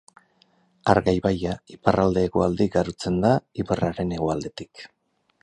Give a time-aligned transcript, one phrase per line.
[0.93, 3.35] Arga ibaia iparralde-hegoalde igarotzen da
[3.67, 4.85] ibarraren hegoaldetik.